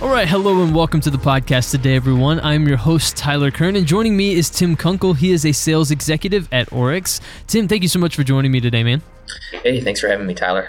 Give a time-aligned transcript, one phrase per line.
[0.00, 2.38] All right, hello and welcome to the podcast today, everyone.
[2.38, 5.14] I'm your host, Tyler Kern, and joining me is Tim Kunkel.
[5.14, 7.20] He is a sales executive at OrecX.
[7.48, 9.02] Tim, thank you so much for joining me today, man.
[9.50, 10.68] Hey, thanks for having me, Tyler.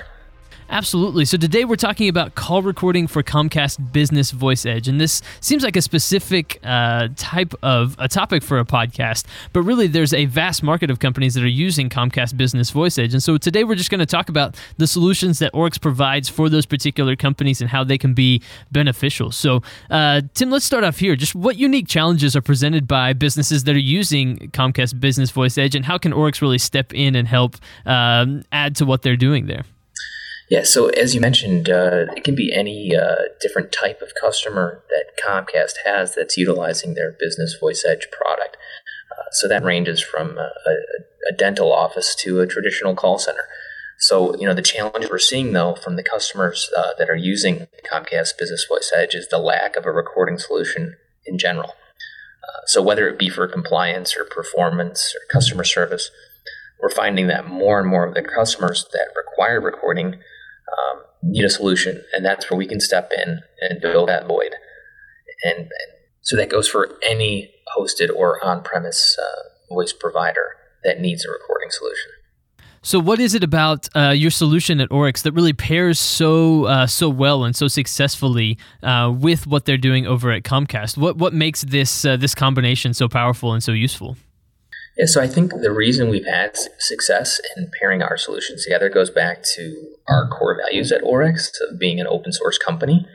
[0.71, 1.25] Absolutely.
[1.25, 5.63] So today we're talking about call recording for Comcast Business Voice Edge, and this seems
[5.63, 10.25] like a specific uh, type of a topic for a podcast, but really there's a
[10.25, 13.73] vast market of companies that are using Comcast Business Voice Edge, and so today we're
[13.73, 17.71] just going to talk about the solutions that OrecX provides for those particular companies and
[17.71, 18.39] how they can be
[18.71, 19.31] beneficial.
[19.31, 21.15] So, uh, Tim, let's start off here.
[21.15, 25.73] Just what unique challenges are presented by businesses that are using Comcast Business Voice Edge,
[25.73, 27.55] and how can OrecX really step in and help
[27.87, 29.63] um, add to what they're doing there?
[30.49, 34.83] Yeah, so as you mentioned, uh, it can be any uh, different type of customer
[34.89, 38.57] that Comcast has that's utilizing their Business Voice Edge product.
[39.11, 43.43] Uh, so that ranges from a, a, dental office to a traditional call center.
[43.99, 47.67] So, you know, the challenge we're seeing though from the customers uh, that are using
[47.91, 50.95] Comcast Business Voice Edge is the lack of a recording solution
[51.27, 51.75] in general.
[52.43, 56.09] Uh, so, whether it be for compliance or performance or customer service,
[56.81, 60.19] we're finding that more and more of the customers that require recording
[60.77, 64.55] um, need a solution, and that's where we can step in and fill that void.
[65.43, 71.25] And, and so that goes for any hosted or on-premise uh, voice provider that needs
[71.25, 72.11] a recording solution.
[72.81, 76.87] So, what is it about uh, your solution at OrecX that really pairs so uh,
[76.87, 80.97] so well and so successfully uh, with what they're doing over at Comcast?
[80.97, 84.15] What what makes this uh, this combination so powerful and so useful?
[84.99, 89.09] Yeah, so I think the reason we've had success in pairing our solutions together goes
[89.09, 93.07] back to our core values at OrecX of being an open source company.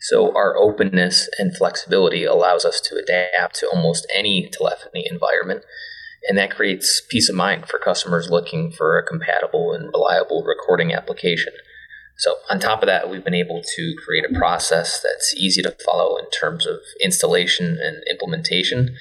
[0.00, 5.62] So our openness and flexibility allows us to adapt to almost any telephony environment.
[6.26, 10.94] And that creates peace of mind for customers looking for a compatible and reliable recording
[10.94, 11.52] application.
[12.16, 15.76] So, on top of that, we've been able to create a process that's easy to
[15.84, 18.96] follow in terms of installation and implementation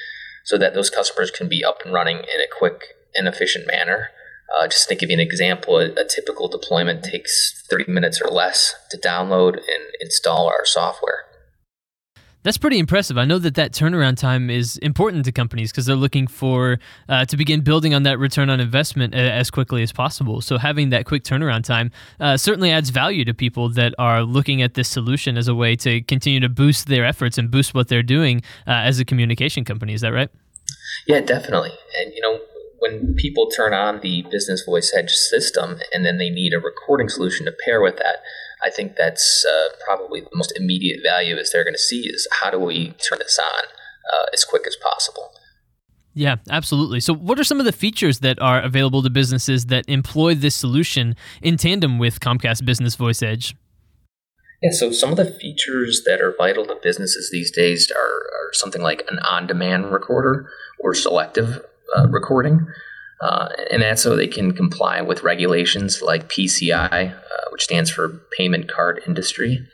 [0.46, 4.10] so that those customers can be up and running in a quick and efficient manner.
[4.56, 8.30] Uh, just to give you an example, a, a, typical deployment takes 30 minutes or
[8.30, 11.26] less to download and install our software.
[12.46, 13.18] That's pretty impressive.
[13.18, 16.78] I know that that turnaround time is important to companies because they're looking for
[17.10, 20.42] uh, to begin building on that return on investment as quickly as possible.
[20.42, 21.90] So having that quick turnaround time
[22.20, 25.76] uh, certainly adds value to people that are looking at this solution as a way
[25.78, 29.66] to continue to boost their efforts and boost what they're doing uh, as a communication
[29.66, 29.96] company.
[29.96, 30.30] Is that right?
[31.08, 31.72] Yeah, definitely.
[32.00, 32.42] And you know,
[32.78, 37.10] when people turn on the business voice edge system and then they need a recording
[37.10, 38.18] solution to pair with that,
[38.64, 42.28] I think that's uh, probably the most immediate value is they're going to see is
[42.42, 45.32] how do we turn this on uh, as quick as possible.
[46.14, 47.02] Yeah, absolutely.
[47.02, 50.56] So, what are some of the features that are available to businesses that employ this
[50.56, 53.56] solution in tandem with Comcast Business Voice Edge?
[54.64, 58.54] Yeah, so some of the features that are vital to businesses these days are, are
[58.54, 60.50] something like an on demand recorder
[60.80, 61.62] or selective
[61.96, 62.66] uh, recording.
[63.22, 67.18] Uh, and that's so they can comply with regulations like PCI, uh,
[67.52, 69.66] which stands for Payment Card Industry.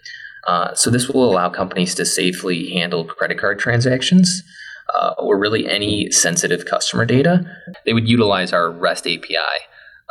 [0.48, 4.44] Uh, so this will allow companies to safely handle credit card transactions
[4.96, 7.46] uh, or really any sensitive customer data.
[7.86, 9.38] They would utilize our REST API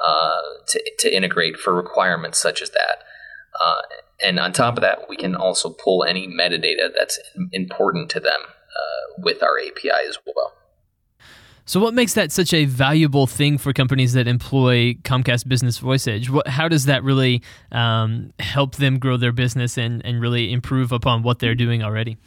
[0.04, 3.04] uh, to, to integrate for requirements such as that.
[3.60, 3.82] Uh,
[4.24, 7.18] and on top of that, we can also pull any metadata that's
[7.52, 8.40] important to them
[9.18, 10.52] with our API as well.
[11.70, 16.08] So, what makes that such a valuable thing for companies that employ Comcast Business Voice
[16.08, 16.28] Edge?
[16.28, 20.90] What, how does that really um, help them grow their business and, and really improve
[20.90, 22.18] upon what they're doing already?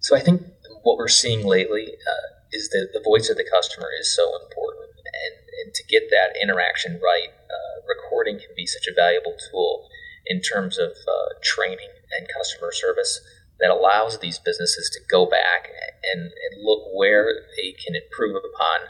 [0.00, 0.42] So, I think
[0.82, 4.90] what we're seeing lately uh, is that the voice of the customer is so important.
[5.00, 5.34] And,
[5.64, 9.88] and to get that interaction right, uh, recording can be such a valuable tool
[10.26, 11.88] in terms of uh, training
[12.18, 13.18] and customer service
[13.62, 15.68] that allows these businesses to go back
[16.12, 17.26] and, and look where
[17.56, 18.80] they can improve upon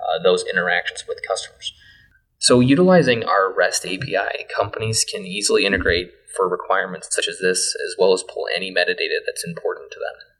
[0.00, 1.72] uh, those interactions with customers.
[2.38, 7.94] So, utilizing our REST API, companies can easily integrate for requirements such as this, as
[7.98, 10.31] well as pull any metadata that's important to them.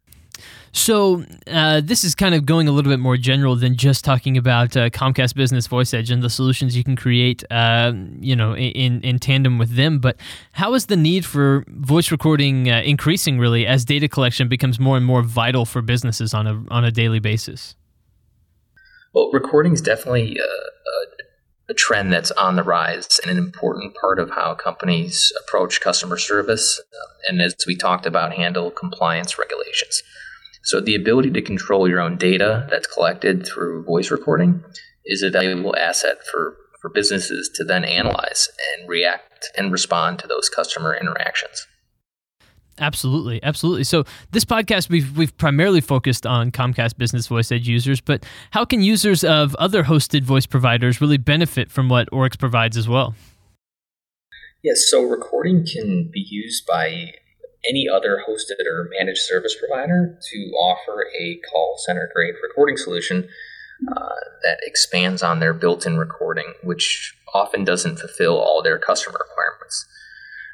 [0.73, 4.39] So uh, this is kind of going a little bit more general than just talking
[4.39, 8.57] about uh, Comcast Business Voice Edge and the solutions you can create, uh, you know,
[8.57, 9.99] in in tandem with them.
[9.99, 10.17] But
[10.53, 14.97] how is the need for voice recording uh, increasing really as data collection becomes more
[14.97, 17.77] and more vital for businesses on a on a daily basis?
[19.13, 23.95] Well, recording is definitely a, a, a trend that's on the rise and an important
[23.95, 26.81] part of how companies approach customer service,
[27.29, 30.03] and as we talked about, handle compliance regulations.
[30.63, 34.65] So the ability to control your own data that's collected through voice recording
[35.05, 38.49] is a valuable asset for, for businesses to then analyze
[38.79, 41.67] and react and respond to those customer interactions.
[42.79, 43.85] Absolutely, absolutely.
[43.85, 48.65] So this podcast we've we've primarily focused on Comcast Business Voice Edge users, but how
[48.65, 53.15] can users of other hosted voice providers really benefit from what OrecX provides as well?
[54.63, 57.13] Yes, so recording can be used by
[57.69, 63.29] any other hosted or managed service provider to offer a call center grade recording solution
[63.89, 69.19] uh, that expands on their built in recording, which often doesn't fulfill all their customer
[69.29, 69.87] requirements.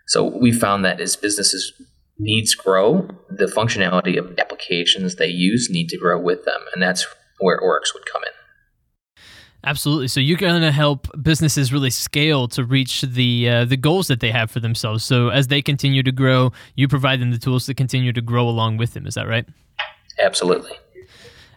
[0.06, 1.72] So we found that as businesses
[2.18, 7.06] needs grow, the functionality of applications they use need to grow with them, and that's
[7.38, 8.37] where OrecX would come in.
[9.64, 10.08] Absolutely.
[10.08, 14.20] So you're going to help businesses really scale to reach the uh, the goals that
[14.20, 15.04] they have for themselves.
[15.04, 18.48] So as they continue to grow, you provide them the tools to continue to grow
[18.48, 19.06] along with them.
[19.06, 19.46] Is that right?
[20.20, 20.72] Absolutely.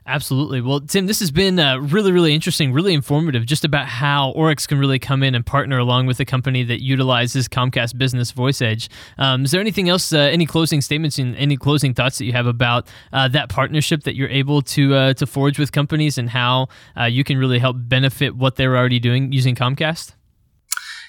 [0.08, 0.62] Absolutely.
[0.62, 4.68] Well, Tim, this has been uh, really, really interesting, really informative just about how OrecX
[4.68, 8.64] can really come in and partner along with a company that utilizes Comcast Business Voice
[8.64, 8.90] Edge.
[9.20, 12.32] Um, is there anything else, uh, any closing statements and any closing thoughts that you
[12.32, 16.32] have about uh, that partnership that you're able to uh, to forge with companies and
[16.32, 16.68] how
[17.00, 20.16] uh, you can really help benefit what they're already doing using Comcast?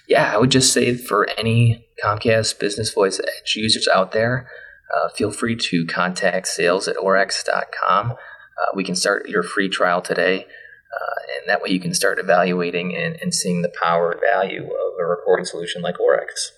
[0.06, 4.50] Yeah, I would just say for any Comcast Business Voice Edge users out there,
[4.94, 8.16] uh, feel free to contact sales at orecx.com
[8.58, 10.46] uh, we can start your free trial today.
[10.93, 14.62] Uh, and that way you can start evaluating and, and seeing the power and value
[14.64, 16.50] of a recording solution like OrecX.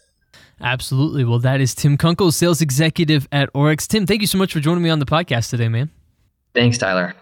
[0.61, 1.25] Absolutely.
[1.25, 3.87] Well, that is Tim Kunkel, sales executive at OrecX.
[3.87, 5.91] Tim, thank you so much for joining me on the podcast today, man.
[6.55, 7.14] Thanks, Tyler.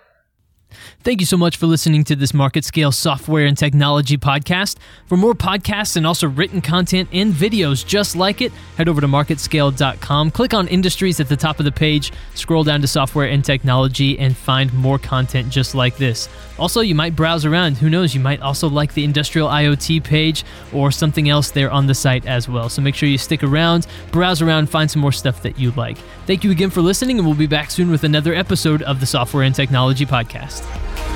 [1.00, 4.76] Thank you so much for listening to this Market Scale Software and Technology podcast.
[5.06, 9.06] For more podcasts and also written content and videos just like it, head over to
[9.06, 10.30] marketscale.com.
[10.30, 14.18] Click on Industries at the top of the page, scroll down to Software and Technology,
[14.18, 16.28] and find more content just like this.
[16.62, 17.76] Also, you might browse around.
[17.78, 18.14] Who knows?
[18.14, 22.24] You might also like the Industrial IoT page or something else there on the site
[22.24, 22.68] as well.
[22.68, 25.98] So make sure you stick around, browse around, find some more stuff that you like.
[26.24, 29.06] Thank you again for listening, and we'll be back soon with another episode of the
[29.06, 31.11] Software and Technology Podcast.